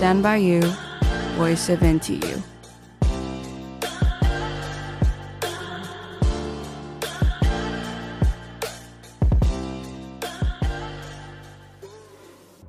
[0.00, 0.62] Stand by you,
[1.36, 2.38] voice of NTU。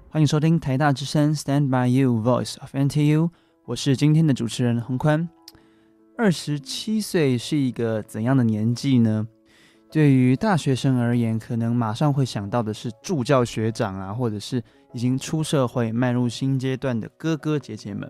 [0.10, 3.30] 欢迎收听台大之声 Stand by you, voice of NTU。
[3.64, 5.30] 我是今天的主持人洪宽。
[6.18, 9.26] 二十七岁是一个怎样的年纪呢？
[9.92, 18.10] 对于大学生而言，可能马上会想到的是助教学长啊，或者是已经出社会、迈入新阶段的哥哥姐姐们。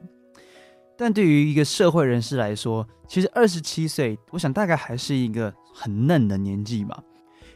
[0.95, 7.03] 但对于一个社会人士来说，其实二十七岁，我想大概还是一个很嫩的年纪吧，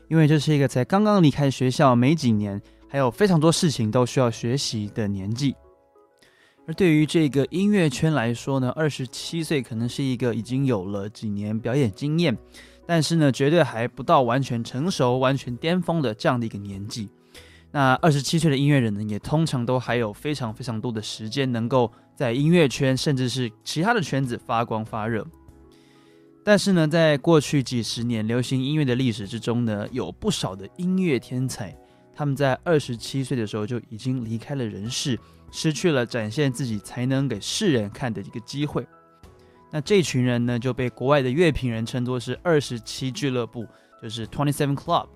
[0.08, 5.56] 因为这是一个才刚刚离开学校没几年，还有非常多事情都需要学习的年纪。
[6.68, 12.36] 而对于这个音乐圈来说呢，二十七岁可能是一个已经有了几年表演经验。
[12.88, 17.10] 但是呢，绝对还不到完全成熟、完全巅峰的这样的一个年纪。
[17.72, 25.26] 那二十七岁的音乐人呢，也通常都还有非常非常多的时间，能够在音乐圈甚至是其他的圈子发光发热。
[26.44, 31.76] 但是呢，在过去几十年流行音乐的历史之中呢，有不少的音乐天才，
[32.14, 35.20] 他们在二十七岁的时候就已经离开了人世，
[35.52, 38.86] 失去了展现自己才能给世人看的一个机会。
[39.72, 43.68] 那这群人呢，就被国外的乐评人称作是二十七俱乐部，
[44.02, 45.08] 就是 Twenty Seven Club。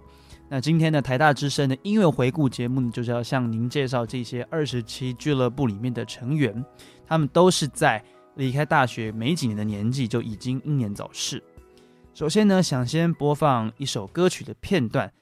[0.49, 6.65] 那今天的台大之声的音乐回顾节目呢，就是要向您介绍这些二十七俱乐部里面的成员，
[7.07, 8.03] 他们都是在
[8.35, 11.41] 离开大学没几年的年纪就已经英年早逝。
[12.13, 15.13] 首先呢，想先播放一首歌曲的片段。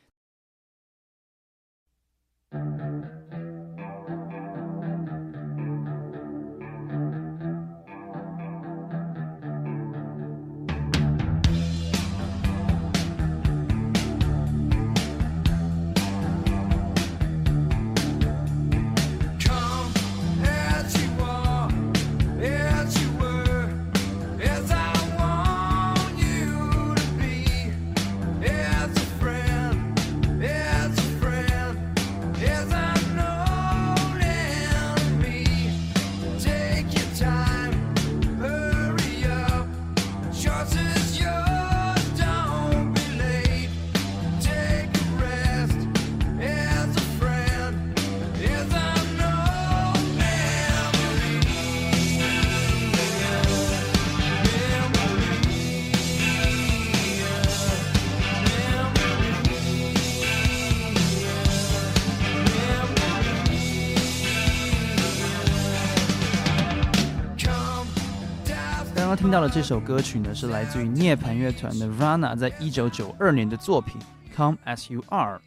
[68.97, 74.01] 刚刚听到的这首歌曲呢，是来自于涅槃乐团 Nirvana 在一九九二年的作品
[74.35, 75.37] 《Come As You Are》。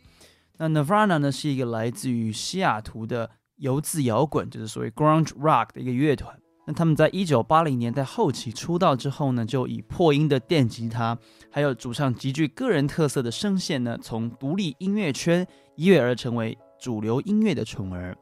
[0.56, 6.38] 那 Nirvana 呢，是一个来自于西雅图的游子摇滚，就是所谓 Grunge Rock 的一个乐团。
[6.64, 11.18] 那他们在一九八零年代后期出道之后呢，就以破音的电吉他，
[11.50, 15.44] 还有主唱极具个人特色的声线呢，从独立音乐圈
[15.74, 18.16] 一跃而成为主流音乐的宠儿。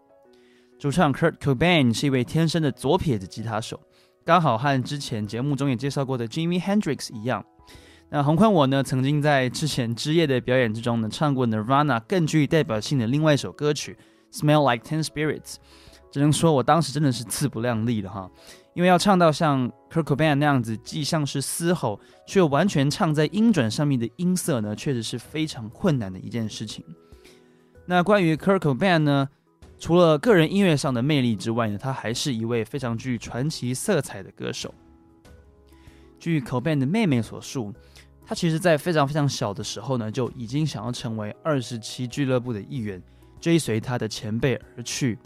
[0.79, 3.79] 主唱 Kurt Cobain 是一位天生的左撇子吉他手。
[4.29, 7.43] 刚好和之前节目中也介绍过的 Jimi Hendrix 一样，
[8.11, 13.97] 那洪宽我呢，曾经在之前之夜的表演之中呢，唱过 Nirvana 更具代表性的另外一首歌曲
[14.39, 15.55] 《Smell Like Ten Spirits》，
[16.13, 18.31] 只能说我当时真的是自不量力了哈，
[18.75, 26.85] 因为要唱到像 Kurt Cobain 那样子，既像是嘶吼，却又完全唱在音准上面的音色呢，确实是非常困难的一件事情。
[27.87, 29.31] 那关于 Kurt Cobain 呢？
[29.79, 34.75] 除了个人音乐上的魅力之外呢，他还是一位非常具传奇色彩的歌手。
[36.19, 37.73] 据 c o b a n 的妹妹所述，
[38.27, 43.01] 他其实在非常非常小的时候呢，就已经想要成为二十七俱乐部的一员，
[43.41, 45.17] 追随他的前辈而去。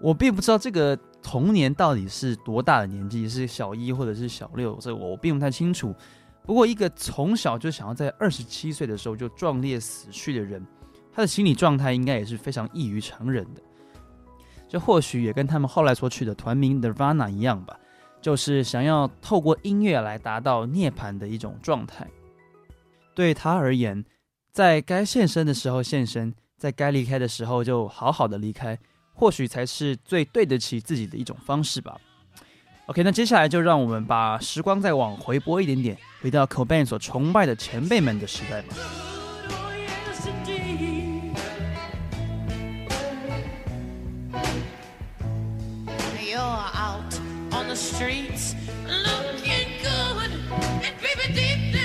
[0.00, 5.94] 我并不知道这个童年到底是多大的年纪，是小一或者是小六，这我并不太清楚。
[6.44, 10.64] 不过，一个从小就想要在二十七岁的时候就壮烈死去的人。
[11.18, 13.60] 他的心理状态应该也是非常异于常人的，
[14.68, 17.76] 这或许也跟他们后来所取的团名 Nirvana 一样吧，
[18.22, 22.06] 就是想要透过音乐来达到涅槃的一种状态。
[23.16, 24.04] 对他而言，
[24.52, 28.78] 在该现身的时候现身，在该离开的时候就好好的离开，
[29.12, 32.00] 或许才是最对得起自己的一种方式吧。
[32.86, 38.76] OK，那接下来就让我们把时光再往回拨一点点，回到 Cobain 所崇拜的前辈们的时代吧。
[46.38, 47.20] you're out
[47.52, 48.54] on the streets
[48.86, 50.30] looking good
[50.84, 51.77] and baby deep.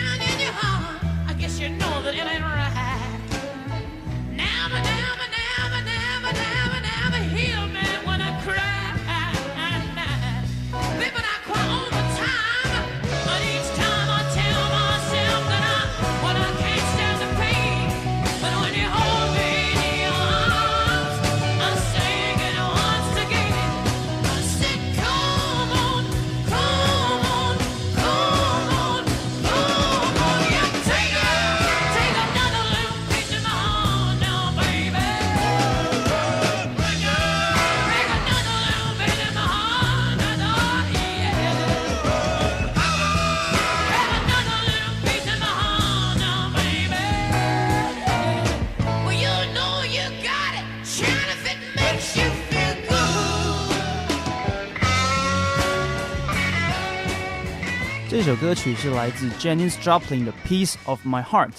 [58.14, 61.50] 这首歌曲是来自 Janis Joplin 的《Piece of My Heart》。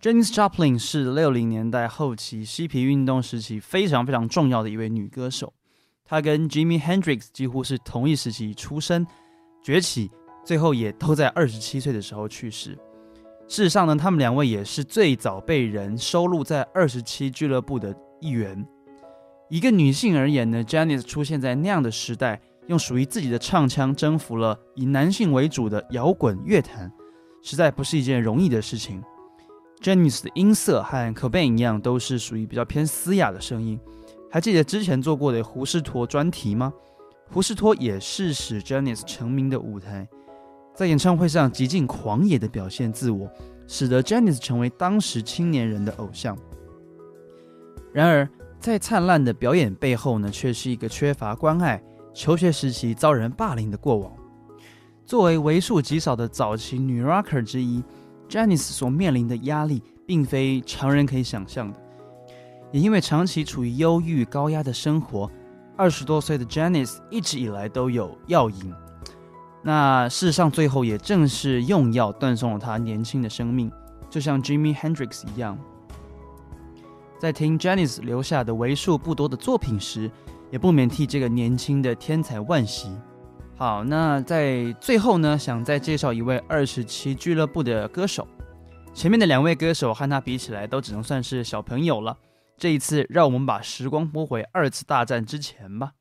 [0.00, 5.52] Janis Joplin 是六零年代后期嬉皮运动时期非常非常重要的一位女歌手。
[6.02, 9.06] 她跟 Jimi Hendrix 几乎是同一时期出生、
[9.62, 10.10] 崛起，
[10.46, 12.70] 最后也都在二十七岁的时候去世。
[13.46, 18.66] 事实上呢，他们两位也是最早被人收录在二十七俱乐部的一员。
[19.50, 22.40] 一个女性而言呢，Janis 出现在那样的时代。
[22.68, 26.90] 用属于自己的唱腔征服了以男性为主的摇滚乐坛，
[27.42, 29.02] 实在不是一件容易的事情。
[29.80, 33.78] Janis 的音色和 Cobain 一样，都是属于比较偏嘶哑的声音。
[34.30, 36.72] 还记得之前做过的胡士托专题吗？
[37.30, 40.08] 胡士托也是使 Janis 成名的舞台，
[40.74, 43.30] 在演唱会上极尽狂野的表现自我，
[43.66, 46.36] 使得 Janis 成为当时青年人的偶像。
[47.92, 48.28] 然而，
[48.58, 51.82] 在灿烂的表演背后呢，却是一个缺乏关爱。
[52.16, 54.10] 求学时期遭人霸凌的过往，
[55.04, 57.84] 作为为数极少的早期女 rocker 之一
[58.26, 61.78] ，Janis 所面临的压力并非常人可以想象的。
[62.72, 65.30] 也因为长期处于忧郁高压的生活，
[65.76, 68.72] 二十多岁的 Janis 一直以来都有药瘾。
[69.62, 73.70] 那事实上，最后也正是用药断送了她年轻的生命，
[74.08, 75.58] 就像 Jimi Hendrix 一样。
[77.18, 80.10] 在听 Janis 留下的为数不多的作品时，
[80.50, 82.90] 也不免替这个年轻的天才惋惜。
[83.56, 88.26] 好，那在最后呢，想再介绍一位二十七俱乐部的歌手。
[88.92, 92.16] 前面的两位歌手和他比起来，都只能算是小朋友了。
[92.58, 95.92] 这一次，让我们把时光拨回二次大战之前吧。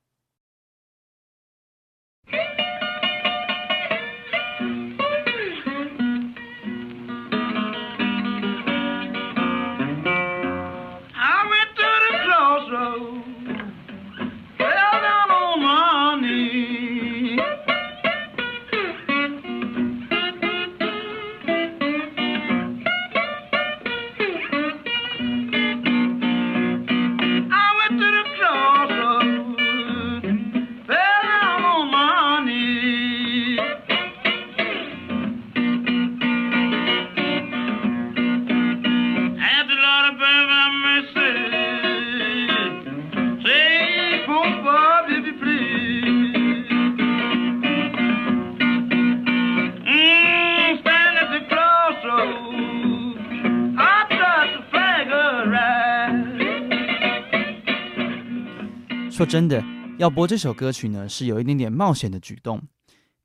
[59.16, 59.64] 说真的，
[59.98, 62.62] 要播这首歌曲呢，是有一点点冒险的举动，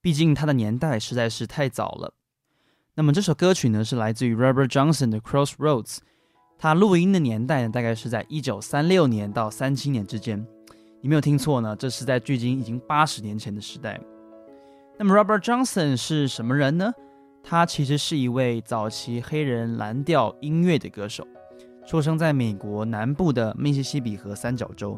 [0.00, 2.14] 毕竟它的年代实在是太早了。
[2.94, 5.96] 那么这首歌曲呢，是来自于 Robert Johnson 的《Crossroads》，
[6.60, 10.46] 它录音的年代呢，大概是在一九三六年到三七年之间。
[11.00, 14.00] 你没有听错呢，这是在距今已经八十年前的时代。
[14.96, 16.92] 那么 Robert Johnson 是什么人呢？
[17.42, 21.26] 他其实是一位早期黑人蓝调音乐的歌手，
[21.84, 24.96] 出生在美国南部的密西西比河三角洲。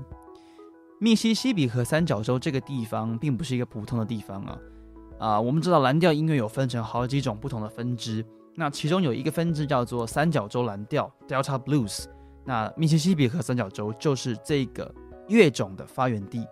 [1.02, 4.58] 密西西比河三角洲这个地方并不是一个普通的地方啊，
[5.18, 12.04] 啊，我们知道蓝调音乐有分成好几种不同的分支，那其中有一个分支叫做三角洲蓝调 （Delta Blues），
[12.44, 14.94] 那密西西比河三角洲就是这个
[15.26, 16.46] 乐种的发源地。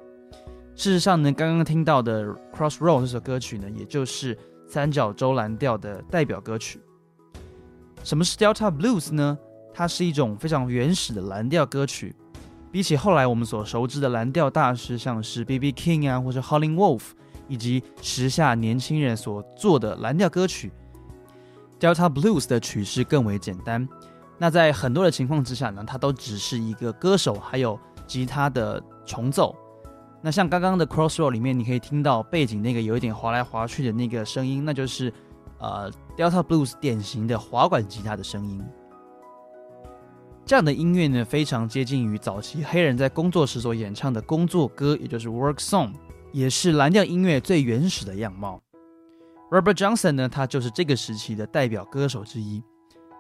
[0.75, 6.81] 事实上呢，刚刚听到的《Crossroads》这首歌曲呢，也就是三角洲蓝调的代表歌曲。
[8.03, 9.39] 什么是 Delta Blues 呢？
[9.73, 12.17] 它是一种非常原始的蓝调歌曲。
[12.73, 15.73] 比起后来我们所熟知的蓝调大师，像是 B.B.
[15.73, 17.03] King 啊，或者 Howlin' Wolf，
[17.49, 20.71] 以及时下年轻人所做的蓝调歌曲
[21.81, 23.89] ，Delta Blues 的曲式更为简单。
[24.39, 29.55] 那在很多的情况之下呢，它都只是一个歌手还有吉他的重奏。
[30.23, 35.13] 那像刚刚的 Crossroad 里面，你可以听到背景那个有一点滑来滑去的那个声音，那就是
[35.59, 38.63] 呃 Delta Blues 典型的滑管吉他的声音。
[40.51, 45.93] 这样的音乐呢，非常接近于早期黑人在工作时所演唱的工作歌，也就是 work song，
[46.33, 48.61] 也是蓝调音乐最原始的样貌。
[49.53, 52.61] Robert Johnson 呢，他就是这个时期的代表歌手之一。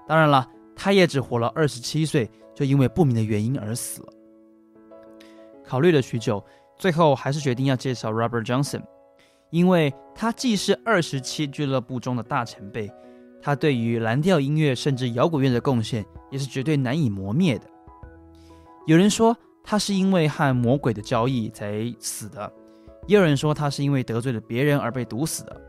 [0.09, 0.45] 当然了，
[0.75, 4.09] 他也只活了二十七岁，就因为不明的原因而死了。
[5.65, 6.45] 考虑了许久，
[6.81, 8.83] 最后还是决定要介绍 Robert Johnson，
[9.51, 12.91] 因为他既是二十七俱乐部中的大前辈。
[13.43, 17.67] 他对于蓝调音乐甚至摇滚乐的贡献也是绝对难以磨灭的。
[18.87, 22.53] 有人说他是因为和魔鬼的交易才死的，
[23.07, 25.61] 也有人说他是因为得罪了别人而被毒死的。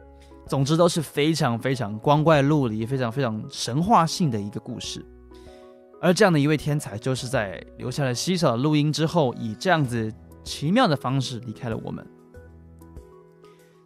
[0.47, 5.05] 总之都是非常非常光怪陆离、非常非常神话性的一个故事。
[6.01, 10.11] 而这样的一位天才，就是在留下了稀少的录音之后，以这样子
[10.43, 12.05] 奇妙的方式离开了我们。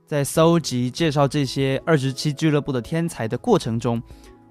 [0.08, 4.02] 在搜集介绍这些二十七俱乐部的天才的过程中，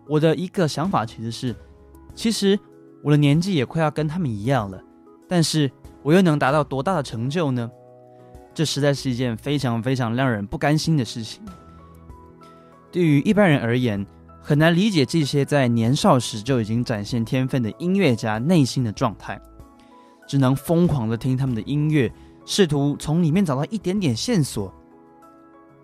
[0.09, 1.55] 我的一个想法其实是，
[2.15, 2.59] 其实
[3.03, 4.83] 我的年纪也快要跟他们一样了，
[5.29, 5.71] 但是
[6.03, 7.71] 我又能达到多大的成就呢？
[8.53, 11.41] 这实在是一件非常非常让人不甘心的事情。
[12.91, 14.05] 对于一般人而言，
[14.41, 19.41] 很难理解这些在年少时就已经展现天分的音乐家内心的状态，
[20.27, 22.13] 只能疯狂地听他们的音乐，
[22.45, 24.73] 试图从里面找到一点点线索。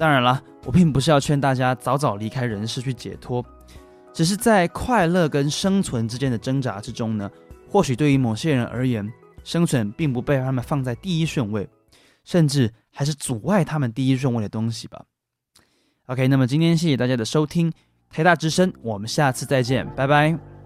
[0.01, 3.45] 当然了，我并不是要劝大家早早离开人世去解脱，
[4.15, 7.31] 只是在快乐跟生存之间的挣扎之中呢，
[7.69, 9.07] 或许对于某些人而言，
[9.45, 11.69] 生存并不被他们放在第一顺位，
[12.25, 15.05] 甚至还是阻碍他们第一顺位的东西吧。
[16.07, 17.71] OK，那么今天谢谢大家的收听，
[18.09, 20.60] 台大之声，我们下次再见，拜拜。